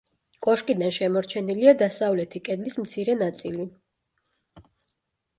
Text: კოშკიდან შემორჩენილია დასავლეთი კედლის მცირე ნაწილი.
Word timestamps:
კოშკიდან 0.43 0.93
შემორჩენილია 0.95 1.73
დასავლეთი 1.81 2.41
კედლის 2.47 2.77
მცირე 2.85 3.15
ნაწილი. 3.19 3.69